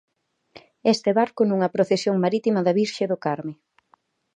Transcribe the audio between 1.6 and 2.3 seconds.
procesión